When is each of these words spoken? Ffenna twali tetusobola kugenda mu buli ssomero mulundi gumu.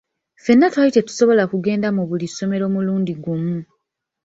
Ffenna 0.37 0.67
twali 0.73 0.91
tetusobola 0.93 1.43
kugenda 1.51 1.87
mu 1.95 2.03
buli 2.09 2.27
ssomero 2.31 2.65
mulundi 2.73 3.13
gumu. 3.23 3.57